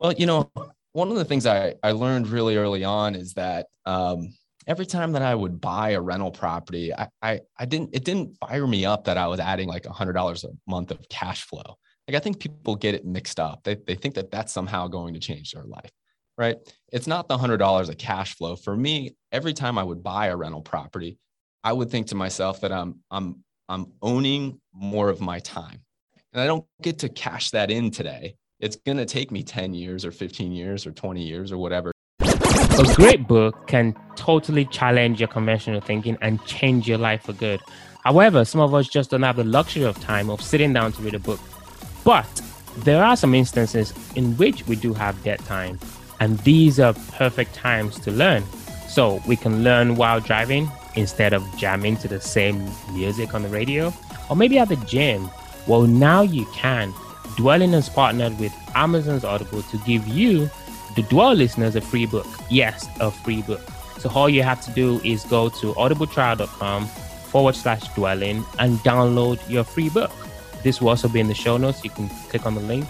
[0.00, 0.50] Well, you know,
[0.92, 4.28] one of the things I, I learned really early on is that um,
[4.66, 8.36] every time that I would buy a rental property, I, I, I didn't, it didn't
[8.38, 11.44] fire me up that I was adding like a hundred dollars a month of cash
[11.44, 11.78] flow.
[12.06, 13.64] Like I think people get it mixed up.
[13.64, 15.90] They, they think that that's somehow going to change their life,
[16.36, 16.56] right?
[16.92, 18.56] It's not the hundred dollars of cash flow.
[18.56, 21.18] For me, every time I would buy a rental property,
[21.64, 25.80] I would think to myself that I'm, I'm, I'm owning more of my time
[26.32, 28.36] and I don't get to cash that in today.
[28.60, 31.92] It's going to take me 10 years or 15 years or 20 years or whatever.
[32.20, 37.60] A great book can totally challenge your conventional thinking and change your life for good.
[38.02, 41.02] However, some of us just don't have the luxury of time of sitting down to
[41.02, 41.38] read a book.
[42.02, 42.26] But
[42.78, 45.78] there are some instances in which we do have dead time,
[46.18, 48.42] and these are perfect times to learn.
[48.88, 53.48] So we can learn while driving instead of jamming to the same music on the
[53.48, 53.94] radio,
[54.28, 55.30] or maybe at the gym.
[55.68, 56.92] Well, now you can.
[57.38, 60.50] Dwellynn has partnered with Amazon's Audible to give you,
[60.96, 62.26] the Dwell listeners, a free book.
[62.50, 63.60] Yes, a free book.
[63.98, 69.38] So all you have to do is go to audibletrial.com forward slash dwellynn and download
[69.48, 70.10] your free book.
[70.64, 71.84] This will also be in the show notes.
[71.84, 72.86] You can click on the link.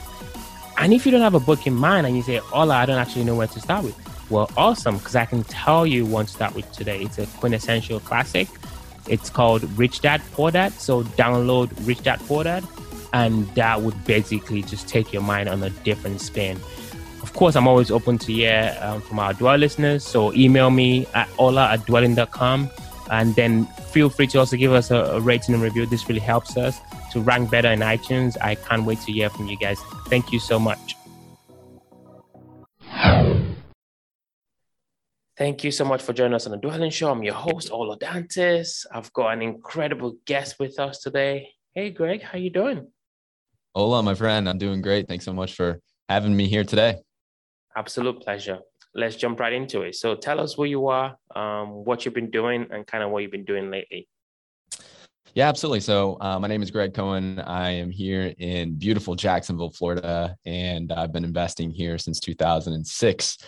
[0.78, 2.98] And if you don't have a book in mind and you say, Ola, I don't
[2.98, 3.96] actually know where to start with,
[4.30, 7.02] well, awesome, because I can tell you one to start with today.
[7.02, 8.48] It's a quintessential classic.
[9.08, 10.72] It's called Rich Dad Poor Dad.
[10.72, 12.64] So download Rich Dad Poor Dad,
[13.12, 16.56] and that would basically just take your mind on a different spin.
[17.22, 20.04] Of course, I'm always open to hear um, from our Dwell listeners.
[20.04, 22.70] So email me at ola at dwellynn.com
[23.10, 25.86] and then feel free to also give us a, a rating and review.
[25.86, 26.78] This really helps us
[27.12, 28.36] to rank better in iTunes.
[28.40, 29.80] I can't wait to hear from you guys.
[30.06, 30.94] Thank you so much.
[35.36, 37.12] Thank you so much for joining us on the Dwellynn Show.
[37.12, 38.86] I'm your host, Ola Danneh.
[38.92, 41.50] I've got an incredible guest with us today.
[41.74, 42.88] Hey, Greg, how you doing?
[43.78, 45.06] Ola, my friend, I'm doing great.
[45.06, 46.96] Thanks so much for having me here today.
[47.76, 48.58] Absolute pleasure.
[48.92, 49.94] Let's jump right into it.
[49.94, 53.22] So tell us who you are, um, what you've been doing, and kind of what
[53.22, 54.08] you've been doing lately.
[55.32, 55.78] Yeah, absolutely.
[55.78, 57.38] So, uh, my name is Greg Cohen.
[57.38, 63.38] I am here in beautiful Jacksonville, Florida, and I've been investing here since 2006.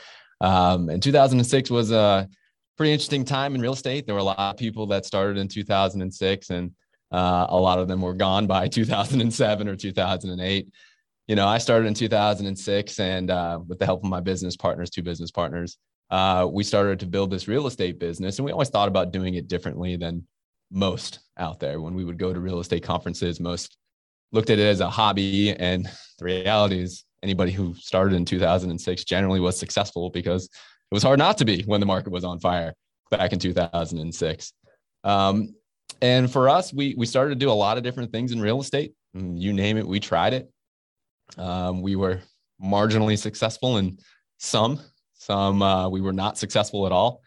[0.40, 2.28] Um, and 2006 was a
[2.76, 4.06] pretty interesting time in real estate.
[4.06, 6.70] There were a lot of people that started in 2006, and
[7.10, 10.68] uh, a lot of them were gone by 2007 or 2008.
[11.28, 14.90] You know, I started in 2006, and uh, with the help of my business partners,
[14.90, 15.78] two business partners,
[16.10, 18.38] uh, we started to build this real estate business.
[18.38, 20.26] And we always thought about doing it differently than
[20.72, 21.80] most out there.
[21.80, 23.76] When we would go to real estate conferences, most
[24.32, 25.50] looked at it as a hobby.
[25.50, 25.88] And
[26.18, 31.18] the reality is, anybody who started in 2006 generally was successful because it was hard
[31.18, 32.72] not to be when the market was on fire
[33.10, 34.52] back in 2006.
[35.04, 35.54] Um,
[36.02, 38.60] and for us, we we started to do a lot of different things in real
[38.60, 38.94] estate.
[39.14, 40.50] You name it, we tried it.
[41.36, 42.20] Um, we were
[42.62, 43.98] marginally successful in
[44.38, 44.80] some,
[45.14, 47.20] some uh, we were not successful at all.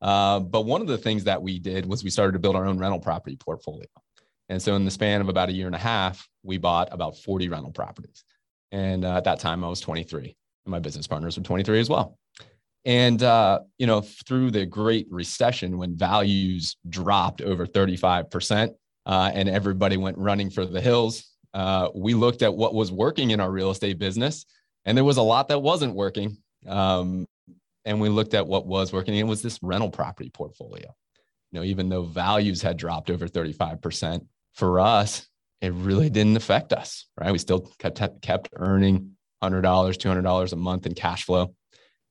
[0.00, 2.66] Uh, but one of the things that we did was we started to build our
[2.66, 3.86] own rental property portfolio.
[4.48, 7.18] And so, in the span of about a year and a half, we bought about
[7.18, 8.24] 40 rental properties.
[8.72, 11.90] And uh, at that time, I was 23, and my business partners were 23 as
[11.90, 12.18] well.
[12.84, 18.72] And uh, you know, through the Great Recession, when values dropped over 35 percent,
[19.06, 23.30] uh, and everybody went running for the hills, uh, we looked at what was working
[23.30, 24.46] in our real estate business,
[24.84, 26.38] and there was a lot that wasn't working.
[26.66, 27.26] Um,
[27.84, 29.14] and we looked at what was working.
[29.14, 30.94] And it was this rental property portfolio.
[31.50, 34.24] You know, even though values had dropped over 35 percent,
[34.54, 35.26] for us,
[35.60, 37.32] it really didn't affect us, right?
[37.32, 41.54] We still kept, kept earning $100, $200 a month in cash flow.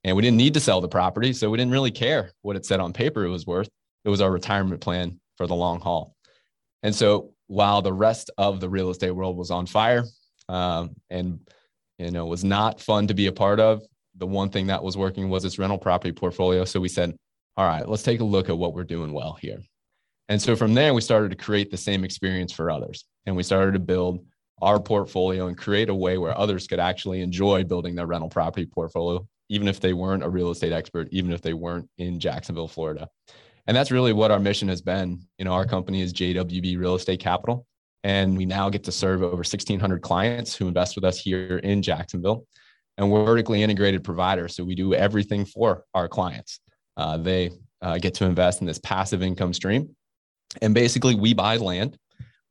[0.03, 1.33] And we didn't need to sell the property.
[1.33, 3.69] So we didn't really care what it said on paper it was worth.
[4.05, 6.15] It was our retirement plan for the long haul.
[6.83, 10.03] And so while the rest of the real estate world was on fire
[10.47, 11.39] um, and,
[11.97, 13.81] you know, was not fun to be a part of,
[14.15, 16.65] the one thing that was working was this rental property portfolio.
[16.65, 17.15] So we said,
[17.57, 19.59] all right, let's take a look at what we're doing well here.
[20.29, 23.05] And so from there, we started to create the same experience for others.
[23.25, 24.25] And we started to build
[24.61, 28.65] our portfolio and create a way where others could actually enjoy building their rental property
[28.65, 32.67] portfolio, even if they weren't a real estate expert, even if they weren't in Jacksonville,
[32.67, 33.09] Florida.
[33.67, 35.19] And that's really what our mission has been.
[35.37, 37.65] You know, our company is JWB Real Estate Capital,
[38.03, 41.81] and we now get to serve over 1,600 clients who invest with us here in
[41.81, 42.45] Jacksonville.
[42.97, 46.59] And we're vertically integrated provider, so we do everything for our clients.
[46.97, 47.51] Uh, they
[47.81, 49.95] uh, get to invest in this passive income stream
[50.61, 51.97] and basically, we buy land,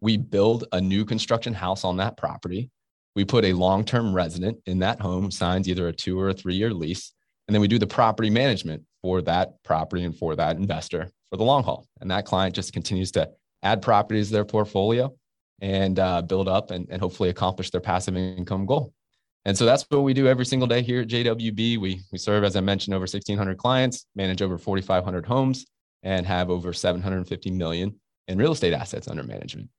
[0.00, 2.70] we build a new construction house on that property.
[3.18, 6.32] We put a long term resident in that home, signs either a two or a
[6.32, 7.14] three year lease.
[7.48, 11.36] And then we do the property management for that property and for that investor for
[11.36, 11.88] the long haul.
[12.00, 13.28] And that client just continues to
[13.64, 15.12] add properties to their portfolio
[15.60, 18.92] and uh, build up and, and hopefully accomplish their passive income goal.
[19.44, 21.56] And so that's what we do every single day here at JWB.
[21.56, 25.66] We, we serve, as I mentioned, over 1,600 clients, manage over 4,500 homes,
[26.04, 27.98] and have over 750 million
[28.28, 29.70] in real estate assets under management.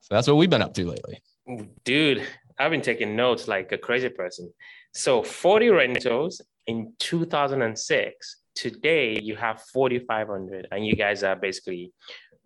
[0.00, 1.20] So that's what we've been up to lately.
[1.84, 2.26] Dude,
[2.58, 4.52] I've been taking notes like a crazy person.
[4.94, 8.36] So 40 rentals in 2006.
[8.54, 11.92] Today you have 4,500, and you guys are basically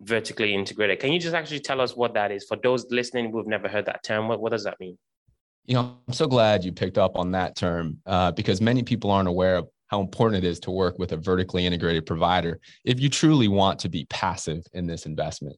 [0.01, 0.99] vertically integrated.
[0.99, 3.85] Can you just actually tell us what that is for those listening who've never heard
[3.85, 4.27] that term?
[4.27, 4.97] What, what does that mean?
[5.65, 9.11] You know, I'm so glad you picked up on that term uh, because many people
[9.11, 12.99] aren't aware of how important it is to work with a vertically integrated provider if
[12.99, 15.55] you truly want to be passive in this investment.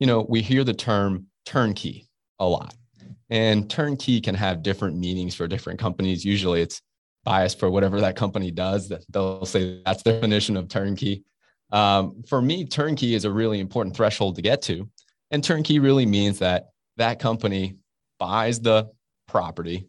[0.00, 2.08] You know, we hear the term turnkey
[2.38, 2.74] a lot,
[3.30, 6.24] and turnkey can have different meanings for different companies.
[6.24, 6.80] Usually it's
[7.24, 11.24] biased for whatever that company does, they'll say that's the definition of turnkey.
[11.70, 14.88] Um, for me, turnkey is a really important threshold to get to.
[15.30, 17.76] And turnkey really means that that company
[18.18, 18.88] buys the
[19.26, 19.88] property,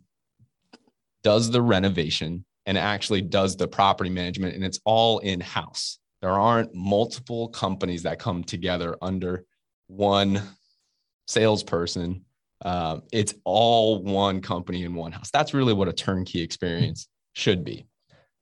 [1.23, 5.97] does the renovation, and actually does the property management, and it's all in house.
[6.21, 9.45] There aren't multiple companies that come together under
[9.87, 10.41] one
[11.27, 12.25] salesperson.
[12.63, 15.31] Uh, it's all one company in one house.
[15.31, 17.85] That's really what a turnkey experience should be.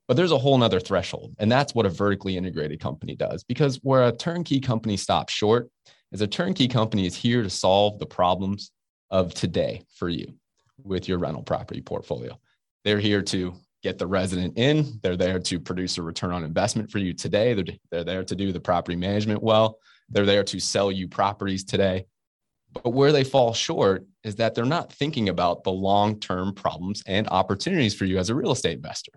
[0.06, 3.44] But there's a whole nother threshold, and that's what a vertically integrated company does.
[3.44, 5.70] Because where a turnkey company stops short
[6.12, 8.70] is a turnkey company is here to solve the problems
[9.10, 10.34] of today for you
[10.82, 12.38] with your rental property portfolio.
[12.84, 14.98] They're here to get the resident in.
[15.02, 17.54] They're there to produce a return on investment for you today.
[17.54, 19.78] They're, they're there to do the property management well.
[20.08, 22.06] They're there to sell you properties today.
[22.82, 27.02] But where they fall short is that they're not thinking about the long term problems
[27.06, 29.12] and opportunities for you as a real estate investor.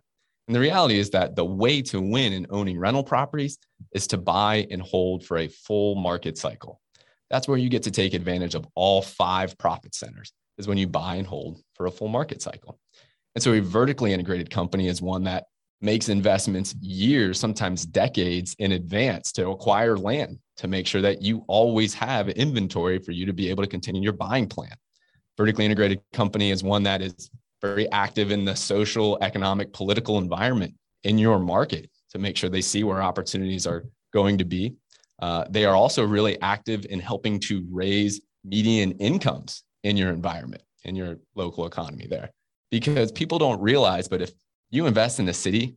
[0.48, 3.58] And the reality is that the way to win in owning rental properties
[3.94, 6.82] is to buy and hold for a full market cycle.
[7.30, 10.88] That's where you get to take advantage of all five profit centers, is when you
[10.88, 12.80] buy and hold for a full market cycle.
[13.36, 15.46] And so a vertically integrated company is one that
[15.80, 21.44] makes investments years, sometimes decades in advance to acquire land to make sure that you
[21.48, 24.72] always have inventory for you to be able to continue your buying plan.
[25.36, 27.32] Vertically integrated company is one that is
[27.64, 32.62] very active in the social, economic, political environment in your market to make sure they
[32.62, 34.76] see where opportunities are going to be.
[35.20, 40.62] Uh, they are also really active in helping to raise median incomes in your environment,
[40.84, 42.30] in your local economy there.
[42.70, 44.32] Because people don't realize, but if
[44.70, 45.76] you invest in a city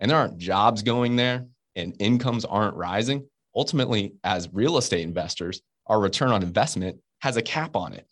[0.00, 1.46] and there aren't jobs going there
[1.76, 7.42] and incomes aren't rising, ultimately, as real estate investors, our return on investment has a
[7.42, 8.06] cap on it.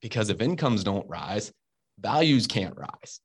[0.00, 1.52] Because if incomes don't rise,
[1.98, 3.20] values can't rise.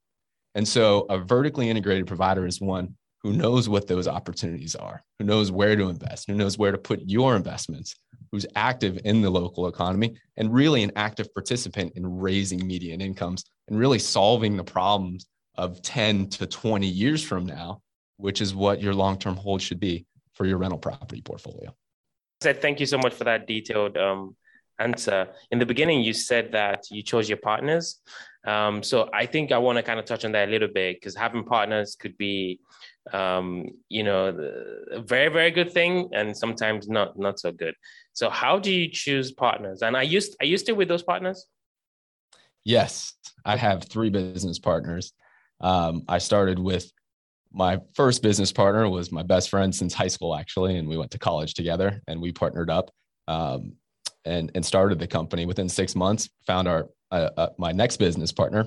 [0.54, 5.24] And so a vertically integrated provider is one who knows what those opportunities are, who
[5.24, 7.94] knows where to invest, who knows where to put your investments,
[8.30, 13.44] who's active in the local economy and really an active participant in raising median incomes
[13.68, 15.26] and really solving the problems
[15.56, 17.80] of 10 to 20 years from now,
[18.16, 21.74] which is what your long term hold should be for your rental property portfolio.
[22.42, 24.36] Said thank you so much for that detailed um,
[24.78, 25.28] answer.
[25.50, 28.00] In the beginning, you said that you chose your partners.
[28.46, 30.96] Um, so I think I want to kind of touch on that a little bit
[30.96, 32.60] because having partners could be,
[33.12, 34.28] um, you know,
[34.92, 37.74] a very very good thing, and sometimes not not so good.
[38.12, 39.82] So how do you choose partners?
[39.82, 41.46] And I used I used to with those partners.
[42.64, 43.14] Yes,
[43.44, 45.12] I have three business partners.
[45.60, 46.90] Um, I started with
[47.54, 51.12] my first business partner was my best friend since high school, actually, and we went
[51.12, 52.90] to college together, and we partnered up
[53.28, 53.74] um,
[54.24, 55.46] and and started the company.
[55.46, 58.66] Within six months, found our uh, uh, my next business partner,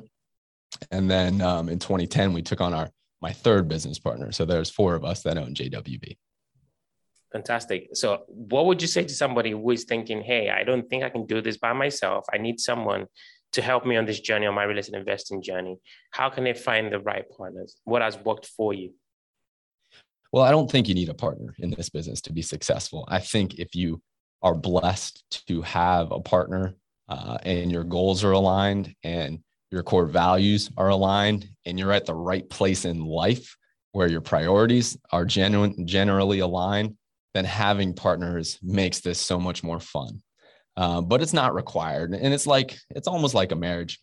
[0.89, 2.89] and then um, in 2010 we took on our
[3.21, 4.31] my third business partner.
[4.31, 6.17] So there's four of us that own JWB.
[7.33, 7.89] Fantastic.
[7.93, 11.09] So, what would you say to somebody who is thinking, "Hey, I don't think I
[11.09, 12.25] can do this by myself.
[12.33, 13.07] I need someone
[13.53, 15.77] to help me on this journey, on my real estate investing journey?
[16.11, 17.77] How can they find the right partners?
[17.83, 18.93] What has worked for you?
[20.31, 23.05] Well, I don't think you need a partner in this business to be successful.
[23.07, 24.01] I think if you
[24.41, 26.75] are blessed to have a partner
[27.09, 29.39] uh, and your goals are aligned and
[29.71, 33.55] your core values are aligned and you're at the right place in life
[33.91, 36.95] where your priorities are genuine, generally aligned,
[37.33, 40.21] then having partners makes this so much more fun.
[40.77, 42.13] Uh, but it's not required.
[42.13, 43.99] And it's like, it's almost like a marriage.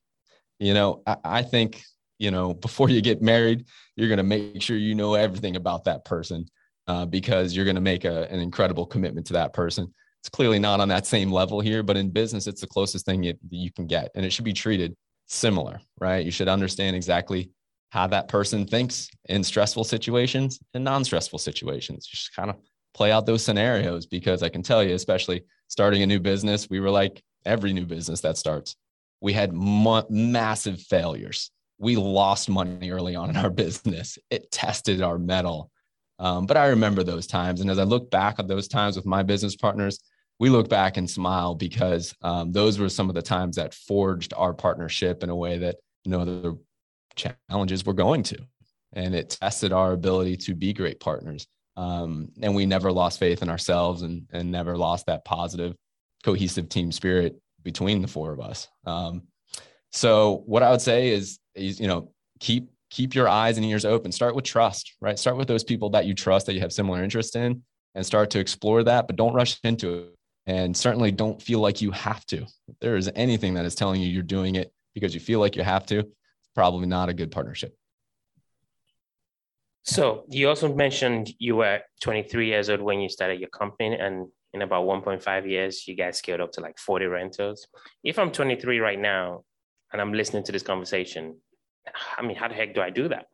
[0.59, 1.83] You know, I, I think,
[2.19, 3.67] you know, before you get married,
[3.97, 6.47] you're going to make sure you know everything about that person
[6.89, 9.95] uh, because you're going to make a, an incredible commitment to that person.
[10.21, 13.23] It's clearly not on that same level here, but in business, it's the closest thing
[13.23, 14.11] you, you can get.
[14.15, 16.25] And it should be treated similar, right?
[16.25, 17.51] You should understand exactly
[17.91, 22.07] how that person thinks in stressful situations and non stressful situations.
[22.07, 22.57] Just kind of
[22.95, 26.81] play out those scenarios because I can tell you, especially starting a new business, we
[26.81, 28.77] were like every new business that starts,
[29.21, 34.19] we had ma- massive failures we lost money early on in our business.
[34.31, 35.71] It tested our mettle.
[36.19, 37.61] Um, but I remember those times.
[37.61, 39.99] And as I look back at those times with my business partners,
[40.39, 44.33] we look back and smile because um, those were some of the times that forged
[44.37, 46.59] our partnership in a way that know the
[47.17, 48.39] challenges we're going to.
[48.93, 51.47] And it tested our ability to be great partners.
[51.77, 55.75] Um, and we never lost faith in ourselves and, and never lost that positive,
[56.23, 58.69] cohesive team spirit between the four of us.
[58.87, 59.23] Um,
[59.91, 63.85] so what I would say is, is, you know, keep keep your eyes and ears
[63.85, 64.13] open.
[64.13, 65.19] Start with trust, right?
[65.19, 67.63] Start with those people that you trust that you have similar interest in,
[67.95, 69.07] and start to explore that.
[69.07, 70.15] But don't rush into it,
[70.47, 72.43] and certainly don't feel like you have to.
[72.69, 75.57] If there is anything that is telling you you're doing it because you feel like
[75.57, 77.77] you have to, it's probably not a good partnership.
[79.85, 84.29] So you also mentioned you were 23 years old when you started your company, and
[84.55, 87.67] in about 1.5 years, you guys scaled up to like 40 rentals.
[88.03, 89.45] If I'm 23 right now
[89.93, 91.37] and I'm listening to this conversation,
[92.17, 93.27] I mean, how the heck do I do that?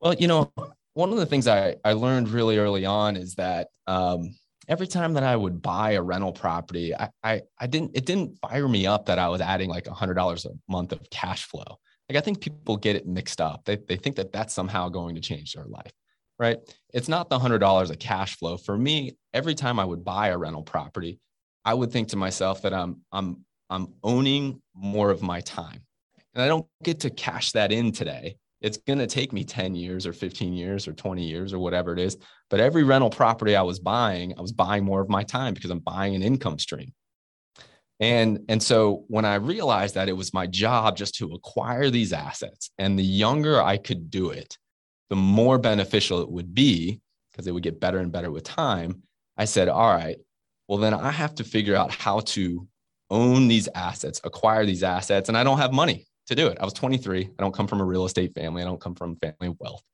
[0.00, 0.52] Well, you know,
[0.94, 4.36] one of the things I, I learned really early on is that um,
[4.68, 8.38] every time that I would buy a rental property, I, I, I didn't, it didn't
[8.38, 11.44] fire me up that I was adding like a hundred dollars a month of cash
[11.44, 11.78] flow.
[12.08, 13.64] Like I think people get it mixed up.
[13.64, 15.92] They, they think that that's somehow going to change their life,
[16.38, 16.58] right?
[16.92, 18.56] It's not the hundred dollars of cash flow.
[18.56, 21.20] For me, every time I would buy a rental property,
[21.64, 25.82] I would think to myself that I'm, I'm, I'm owning more of my time.
[26.34, 29.74] And I don't get to cash that in today it's going to take me 10
[29.74, 32.16] years or 15 years or 20 years or whatever it is.
[32.48, 35.70] But every rental property I was buying, I was buying more of my time because
[35.70, 36.92] I'm buying an income stream.
[38.02, 42.12] And, and so when I realized that it was my job just to acquire these
[42.12, 44.58] assets, and the younger I could do it,
[45.08, 49.02] the more beneficial it would be because it would get better and better with time.
[49.36, 50.16] I said, all right,
[50.66, 52.66] well, then I have to figure out how to
[53.08, 56.58] own these assets, acquire these assets, and I don't have money to do it.
[56.60, 57.22] I was 23.
[57.22, 58.62] I don't come from a real estate family.
[58.62, 59.84] I don't come from family wealth.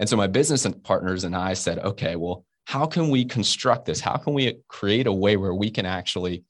[0.00, 4.00] And so my business partners and I said, okay, well, how can we construct this?
[4.00, 6.42] How can we create a way where we can actually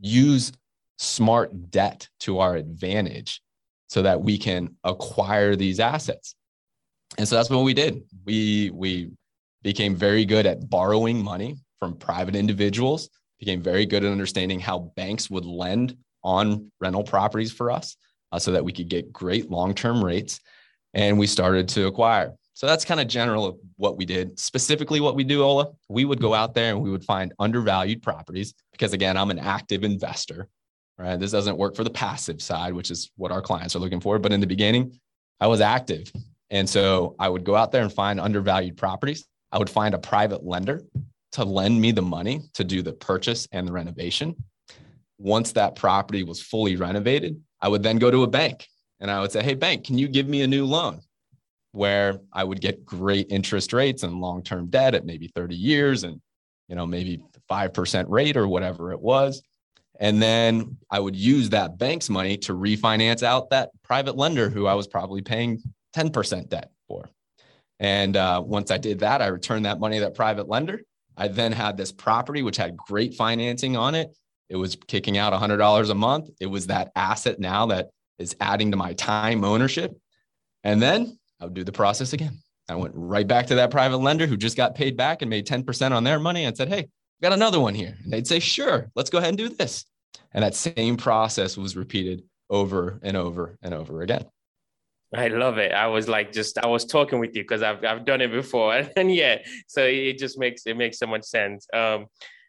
[0.00, 0.52] use
[0.98, 3.40] smart debt to our advantage
[3.88, 6.34] so that we can acquire these assets?
[7.18, 8.02] And so that's what we did.
[8.24, 9.10] We we
[9.62, 13.08] became very good at borrowing money from private individuals,
[13.38, 17.96] became very good at understanding how banks would lend on rental properties for us
[18.32, 20.40] uh, so that we could get great long-term rates
[20.94, 24.38] and we started to acquire so that's kind of general of what we did.
[24.38, 28.02] Specifically what we do ola we would go out there and we would find undervalued
[28.02, 30.48] properties because again i'm an active investor
[30.96, 31.18] right?
[31.18, 34.18] This doesn't work for the passive side which is what our clients are looking for
[34.18, 34.98] but in the beginning
[35.40, 36.10] i was active.
[36.50, 39.26] And so i would go out there and find undervalued properties.
[39.52, 40.82] I would find a private lender
[41.32, 44.36] to lend me the money to do the purchase and the renovation.
[45.18, 48.68] Once that property was fully renovated, I would then go to a bank
[49.00, 51.00] and I would say, Hey, bank, can you give me a new loan?
[51.74, 56.04] Where I would get great interest rates and long term debt at maybe 30 years
[56.04, 56.20] and,
[56.68, 59.42] you know, maybe 5% rate or whatever it was.
[60.00, 64.66] And then I would use that bank's money to refinance out that private lender who
[64.66, 65.62] I was probably paying
[65.96, 67.08] 10% debt for.
[67.78, 70.80] And uh, once I did that, I returned that money to that private lender.
[71.16, 74.16] I then had this property which had great financing on it
[74.48, 76.30] it was kicking out $100 a month.
[76.40, 79.96] It was that asset now that is adding to my time ownership.
[80.62, 82.38] And then I would do the process again.
[82.70, 85.46] I went right back to that private lender who just got paid back and made
[85.46, 86.88] 10% on their money and said, Hey,
[87.20, 87.94] got another one here.
[88.02, 89.84] And they'd say, Sure, let's go ahead and do this.
[90.32, 94.24] And that same process was repeated over and over and over again.
[95.14, 95.72] I love it.
[95.72, 98.74] I was like, just I was talking with you because I've I've done it before,
[98.96, 101.68] and yeah, so it just makes it makes so much sense.
[101.72, 102.06] Um,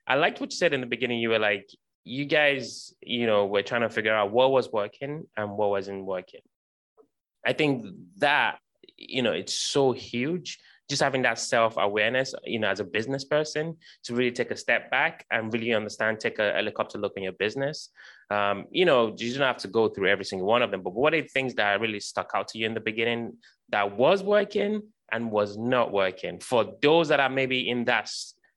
[0.07, 1.19] I liked what you said in the beginning.
[1.19, 1.69] You were like,
[2.05, 6.05] you guys, you know, were trying to figure out what was working and what wasn't
[6.05, 6.41] working.
[7.45, 7.85] I think
[8.17, 8.57] that,
[8.97, 10.59] you know, it's so huge.
[10.87, 14.57] Just having that self awareness, you know, as a business person, to really take a
[14.57, 17.89] step back and really understand, take a helicopter look on your business.
[18.29, 20.93] Um, you know, you don't have to go through every single one of them, but
[20.93, 23.33] what are the things that really stuck out to you in the beginning
[23.69, 28.09] that was working and was not working for those that are maybe in that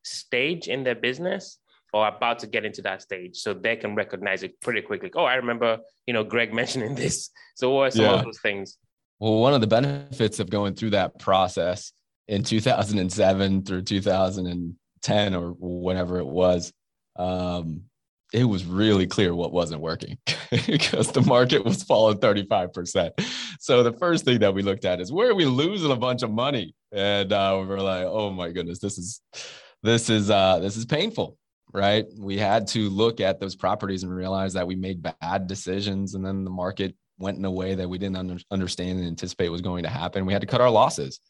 [0.02, 1.58] stage in their business
[1.92, 5.10] or about to get into that stage so they can recognize it pretty quickly.
[5.14, 7.30] Oh, I remember, you know, Greg mentioning this.
[7.54, 8.14] So what are some yeah.
[8.14, 8.76] of those things?
[9.20, 11.92] Well, one of the benefits of going through that process
[12.28, 16.72] in 2007 through 2010 or whatever it was,
[17.16, 17.82] um,
[18.32, 20.18] it was really clear what wasn't working
[20.66, 23.10] because the market was falling 35%.
[23.58, 26.22] So the first thing that we looked at is where are we losing a bunch
[26.22, 26.74] of money?
[26.92, 29.20] And uh, we were like, oh my goodness, this is
[29.82, 31.38] this is uh, this is painful
[31.72, 32.06] right?
[32.18, 36.24] We had to look at those properties and realize that we made bad decisions and
[36.24, 39.60] then the market went in a way that we didn't under, understand and anticipate was
[39.60, 40.26] going to happen.
[40.26, 41.20] We had to cut our losses.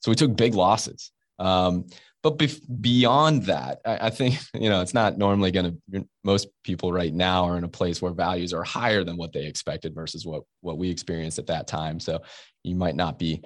[0.00, 1.10] So we took big losses.
[1.38, 1.86] Um,
[2.22, 2.40] but
[2.80, 7.12] beyond that, I, I, think, you know, it's not normally going to, most people right
[7.12, 10.42] now are in a place where values are higher than what they expected versus what,
[10.62, 12.00] what we experienced at that time.
[12.00, 12.22] So
[12.62, 13.42] you might not be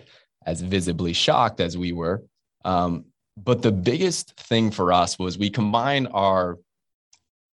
[0.46, 2.22] as visibly shocked as we were.
[2.64, 6.58] Um, but the biggest thing for us was we combined our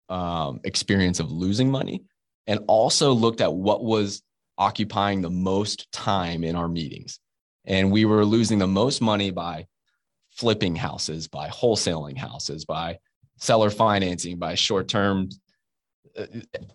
[0.10, 2.04] um, experience of losing money
[2.48, 4.22] and also looked at what was
[4.58, 7.20] occupying the most time in our meetings.
[7.66, 9.68] And we were losing the most money by
[10.32, 13.00] flipping houses, by wholesaling houses, by
[13.38, 15.30] seller financing, by short term,
[16.18, 16.26] uh,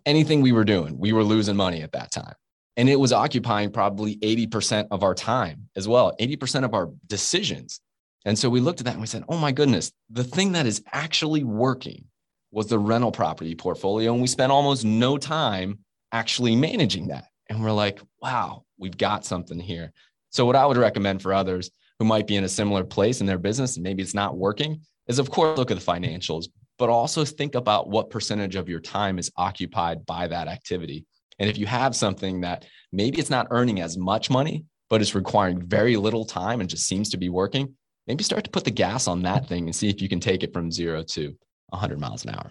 [0.06, 2.34] anything we were doing, we were losing money at that time.
[2.76, 7.80] And it was occupying probably 80% of our time as well, 80% of our decisions.
[8.24, 10.66] And so we looked at that and we said, oh my goodness, the thing that
[10.66, 12.04] is actually working
[12.50, 14.12] was the rental property portfolio.
[14.12, 15.80] And we spent almost no time
[16.12, 17.27] actually managing that.
[17.48, 19.92] And we're like, wow, we've got something here.
[20.30, 23.26] So, what I would recommend for others who might be in a similar place in
[23.26, 26.46] their business and maybe it's not working is, of course, look at the financials,
[26.78, 31.06] but also think about what percentage of your time is occupied by that activity.
[31.38, 35.14] And if you have something that maybe it's not earning as much money, but it's
[35.14, 37.74] requiring very little time and just seems to be working,
[38.06, 40.42] maybe start to put the gas on that thing and see if you can take
[40.42, 41.34] it from zero to
[41.68, 42.50] 100 miles an hour.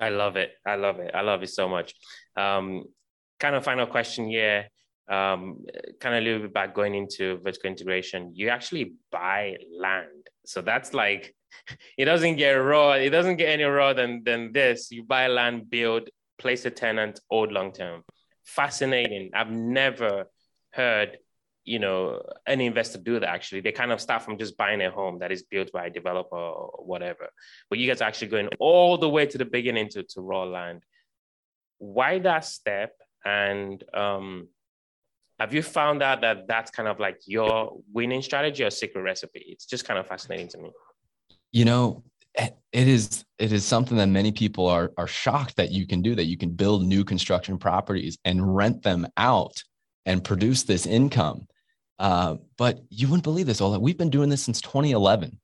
[0.00, 0.52] I love it.
[0.66, 1.12] I love it.
[1.14, 1.94] I love it so much.
[2.36, 2.84] Um,
[3.42, 4.68] kind of final question here.
[5.08, 5.64] Um,
[6.00, 8.30] kind of a little bit back going into vertical integration.
[8.34, 11.34] You actually buy land, so that's like
[11.98, 12.92] it doesn't get raw.
[12.92, 14.90] It doesn't get any raw than than this.
[14.92, 16.08] You buy land, build,
[16.38, 18.02] place a tenant, hold long term.
[18.44, 19.30] Fascinating.
[19.34, 20.26] I've never
[20.70, 21.18] heard
[21.64, 24.90] you know any investor do that actually they kind of start from just buying a
[24.90, 27.28] home that is built by a developer or whatever
[27.70, 30.42] but you guys are actually going all the way to the beginning to, to raw
[30.42, 30.82] land
[31.78, 32.92] why that step
[33.24, 34.48] and um,
[35.38, 39.44] have you found out that that's kind of like your winning strategy or secret recipe
[39.48, 40.70] it's just kind of fascinating to me
[41.52, 42.02] you know
[42.34, 46.14] it is it is something that many people are are shocked that you can do
[46.14, 49.62] that you can build new construction properties and rent them out
[50.06, 51.46] and produce this income
[52.02, 53.78] uh, but you wouldn't believe this, Ola.
[53.78, 55.38] We've been doing this since 2011.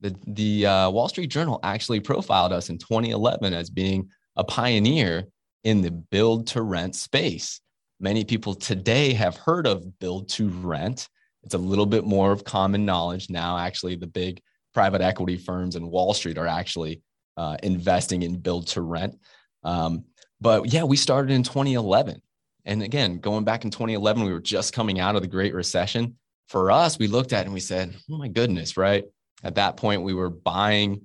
[0.00, 5.24] The, the uh, Wall Street Journal actually profiled us in 2011 as being a pioneer
[5.64, 7.60] in the build to rent space.
[8.00, 11.08] Many people today have heard of build to rent.
[11.42, 13.58] It's a little bit more of common knowledge now.
[13.58, 14.40] Actually, the big
[14.72, 17.02] private equity firms and Wall Street are actually
[17.36, 19.18] uh, investing in build to rent.
[19.62, 20.04] Um,
[20.40, 22.20] but yeah, we started in 2011.
[22.64, 26.16] And again, going back in 2011, we were just coming out of the Great Recession.
[26.48, 29.04] For us, we looked at it and we said, oh my goodness, right?
[29.42, 31.02] At that point, we were buying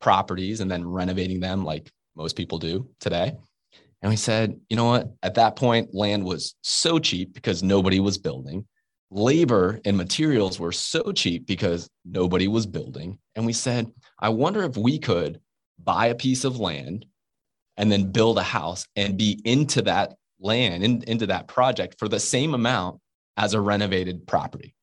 [0.00, 3.34] properties and then renovating them like most people do today.
[4.02, 5.12] And we said, you know what?
[5.22, 8.66] At that point, land was so cheap because nobody was building.
[9.10, 13.18] Labor and materials were so cheap because nobody was building.
[13.36, 15.40] And we said, I wonder if we could
[15.82, 17.06] buy a piece of land
[17.76, 22.08] and then build a house and be into that land in, into that project for
[22.08, 23.00] the same amount
[23.36, 24.74] as a renovated property.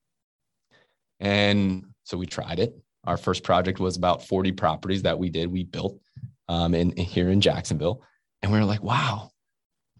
[1.19, 2.73] And so we tried it.
[3.05, 5.99] Our first project was about 40 properties that we did, we built
[6.47, 8.01] um, in, in here in Jacksonville.
[8.41, 9.31] And we were like, wow,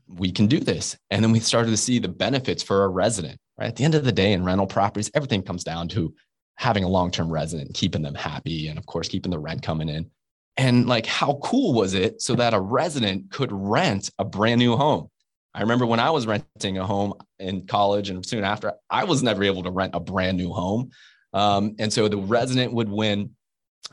[0.07, 0.97] we can do this.
[1.11, 3.67] And then we started to see the benefits for a resident, right?
[3.67, 6.13] At the end of the day, in rental properties, everything comes down to
[6.57, 9.89] having a long term resident, keeping them happy, and of course, keeping the rent coming
[9.89, 10.09] in.
[10.57, 14.75] And like, how cool was it so that a resident could rent a brand new
[14.75, 15.09] home?
[15.53, 19.23] I remember when I was renting a home in college and soon after, I was
[19.23, 20.91] never able to rent a brand new home.
[21.33, 23.31] Um, and so the resident would win,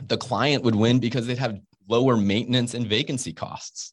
[0.06, 3.92] the client would win because they'd have lower maintenance and vacancy costs,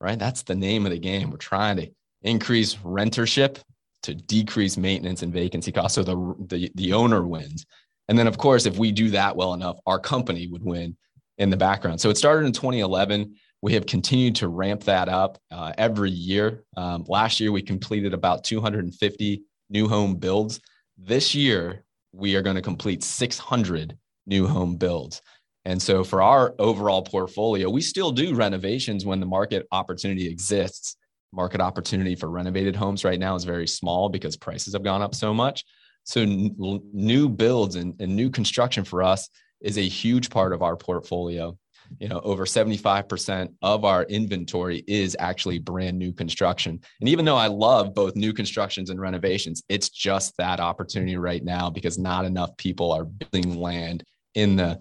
[0.00, 0.18] right?
[0.18, 1.30] That's the name of the game.
[1.30, 1.90] We're trying to
[2.22, 3.58] increase rentership
[4.02, 5.94] to decrease maintenance and vacancy costs.
[5.94, 7.66] So the, the, the owner wins.
[8.08, 10.96] And then, of course, if we do that well enough, our company would win
[11.38, 12.00] in the background.
[12.00, 13.34] So it started in 2011.
[13.62, 16.64] We have continued to ramp that up uh, every year.
[16.76, 20.60] Um, last year, we completed about 250 new home builds.
[20.96, 25.22] This year, we are going to complete 600 new home builds.
[25.66, 30.96] And so, for our overall portfolio, we still do renovations when the market opportunity exists.
[31.32, 35.12] Market opportunity for renovated homes right now is very small because prices have gone up
[35.12, 35.64] so much.
[36.04, 36.54] So, n-
[36.92, 39.28] new builds and, and new construction for us
[39.60, 41.58] is a huge part of our portfolio
[41.98, 47.36] you know over 75% of our inventory is actually brand new construction and even though
[47.36, 52.24] i love both new constructions and renovations it's just that opportunity right now because not
[52.24, 54.02] enough people are building land
[54.34, 54.80] in the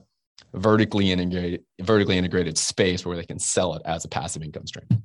[0.55, 5.03] vertically integrated vertically integrated space where they can sell it as a passive income stream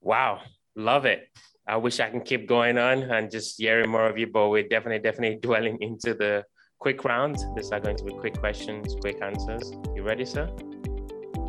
[0.00, 0.40] wow
[0.76, 1.28] love it
[1.66, 4.66] I wish I can keep going on and just hearing more of you, but we're
[4.66, 6.44] definitely, definitely dwelling into the
[6.80, 7.38] quick round.
[7.56, 9.72] These are going to be quick questions, quick answers.
[9.94, 10.48] You ready, sir?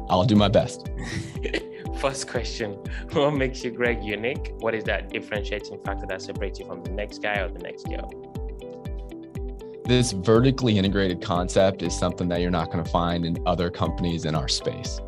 [0.09, 0.89] I'll do my best.
[1.99, 2.73] First question
[3.13, 4.51] What makes you, Greg, unique?
[4.59, 7.87] What is that differentiating factor that separates you from the next guy or the next
[7.87, 8.32] girl?
[9.85, 14.23] This vertically integrated concept is something that you're not going to find in other companies
[14.23, 15.01] in our space.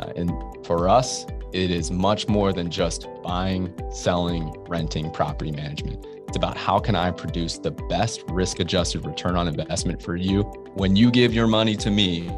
[0.00, 0.32] Uh, and
[0.66, 6.04] for us, it is much more than just buying, selling, renting property management.
[6.26, 10.42] It's about how can I produce the best risk adjusted return on investment for you
[10.74, 12.28] when you give your money to me,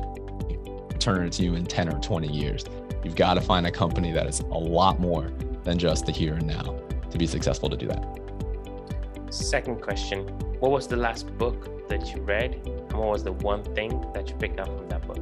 [0.92, 2.66] return it to you in 10 or 20 years.
[3.02, 5.32] You've got to find a company that is a lot more
[5.64, 6.78] than just the here and now
[7.10, 8.27] to be successful to do that.
[9.30, 10.20] Second question
[10.60, 12.54] What was the last book that you read?
[12.64, 15.18] And what was the one thing that you picked up from that book?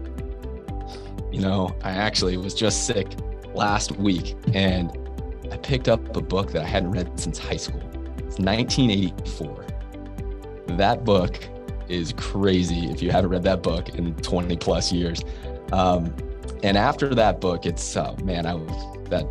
[1.33, 3.09] You know, I actually was just sick
[3.53, 4.97] last week and
[5.51, 7.83] I picked up a book that I hadn't read since high school.
[8.19, 9.66] It's 1984.
[10.77, 11.38] That book
[11.88, 15.23] is crazy if you haven't read that book in 20 plus years.
[15.73, 16.14] Um,
[16.62, 19.27] and after that book, it's uh, man, I was that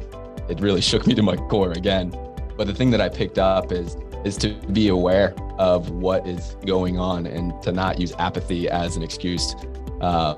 [0.50, 2.14] it really shook me to my core again.
[2.58, 6.58] But the thing that I picked up is is to be aware of what is
[6.66, 9.56] going on and to not use apathy as an excuse,
[10.02, 10.34] uh,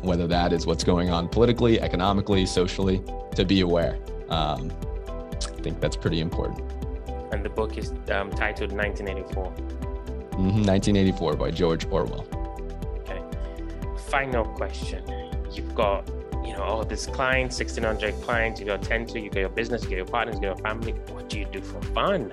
[0.00, 3.02] whether that is what's going on politically, economically, socially,
[3.36, 3.98] to be aware.
[4.30, 4.72] Um,
[5.36, 6.62] I think that's pretty important.
[7.32, 9.44] And the book is um, titled 1984.
[9.44, 12.26] Mm-hmm, 1984 by George Orwell.
[13.00, 13.22] Okay.
[14.08, 15.04] Final question
[15.52, 16.08] you've got
[16.44, 19.82] you know all these clients 1600 clients you got 10 to you got your business
[19.82, 22.30] you got your partners you got your family what do you do for fun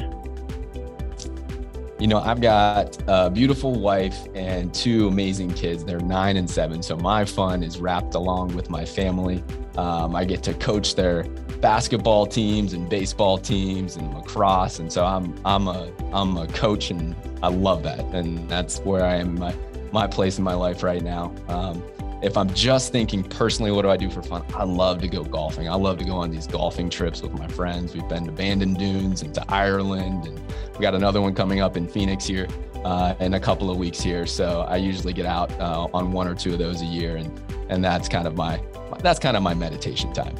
[2.00, 5.84] you know i've got a beautiful wife and two amazing kids.
[5.84, 9.44] They're nine and seven so my fun is wrapped along with my family.
[9.78, 11.24] Um, i get to coach their
[11.62, 16.92] basketball teams and baseball teams and lacrosse and so i'm i'm a i'm a coach
[16.92, 19.56] and i love that and that's where i am my
[19.92, 21.34] my place in my life right now.
[21.48, 21.84] Um,
[22.22, 24.44] if I'm just thinking personally, what do I do for fun?
[24.56, 25.70] I love to go golfing.
[25.70, 27.94] I love to go on these golfing trips with my friends.
[27.94, 30.40] We've been to Bandon Dunes and to Ireland, and
[30.74, 32.48] we got another one coming up in Phoenix here
[32.84, 34.26] uh, in a couple of weeks here.
[34.26, 37.42] So I usually get out uh, on one or two of those a year, and
[37.70, 38.62] and that's kind of my
[39.00, 40.36] that's kind of my meditation time.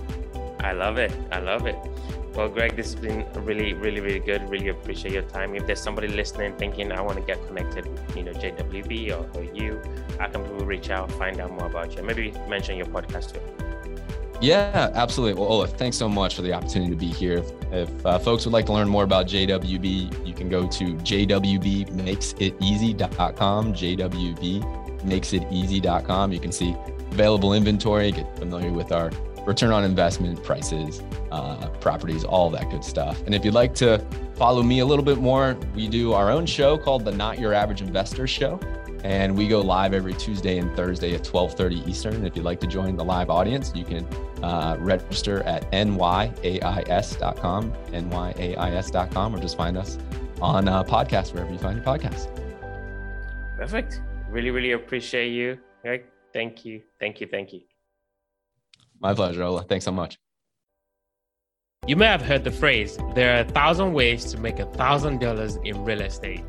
[0.62, 1.12] I love it.
[1.32, 1.78] I love it.
[2.38, 4.48] Well, Greg, this has been really, really, really good.
[4.48, 5.56] Really appreciate your time.
[5.56, 9.28] If there's somebody listening thinking I want to get connected with, you know, JWB or,
[9.36, 9.82] or you,
[10.20, 12.04] I can reach out, find out more about you.
[12.04, 13.40] Maybe mention your podcast too.
[14.40, 15.42] Yeah, absolutely.
[15.42, 17.38] Well, Olaf, thanks so much for the opportunity to be here.
[17.38, 20.94] If, if uh, folks would like to learn more about JWB, you can go to
[20.94, 26.32] jwbmakesiteasy.com, jwbmakesiteasy.com.
[26.32, 26.76] You can see
[27.12, 29.10] available inventory, get familiar with our
[29.48, 33.22] return on investment, prices, uh, properties, all that good stuff.
[33.26, 34.06] And if you'd like to
[34.36, 37.54] follow me a little bit more, we do our own show called the Not Your
[37.54, 38.60] Average Investor Show.
[39.04, 42.16] And we go live every Tuesday and Thursday at 12:30 Eastern.
[42.16, 44.06] And if you'd like to join the live audience, you can
[44.44, 46.34] uh, register at nyais.com,
[47.92, 49.98] nyais.com, or just find us
[50.42, 52.28] on uh, podcast wherever you find your podcasts.
[53.56, 54.02] Perfect.
[54.30, 55.58] Really, really appreciate you.
[55.86, 56.12] Eric.
[56.34, 56.82] Thank you.
[57.00, 57.28] Thank you.
[57.28, 57.62] Thank you.
[59.00, 59.64] My pleasure, Ola.
[59.64, 60.18] Thanks so much.
[61.86, 65.20] You may have heard the phrase, there are a thousand ways to make a thousand
[65.22, 66.44] dollars in real estate.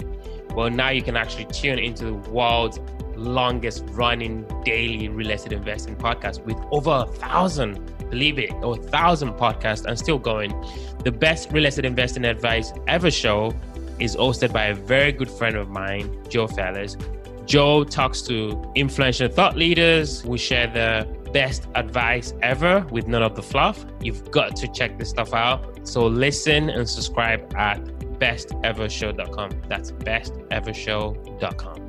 [0.55, 2.81] Well, now you can actually tune into the world's
[3.15, 8.83] longest running daily real estate investing podcast with over a thousand, believe it, or a
[8.83, 10.51] thousand podcasts and still going.
[11.05, 13.55] The best real estate investing advice ever show
[14.01, 16.97] is hosted by a very good friend of mine, Joe Fairless.
[17.45, 20.25] Joe talks to influential thought leaders.
[20.25, 23.85] We share the best advice ever with none of the fluff.
[24.01, 25.87] You've got to check this stuff out.
[25.87, 27.83] So listen and subscribe at
[28.19, 29.63] bestevershow.com.
[29.69, 31.88] That's bestevershow.com.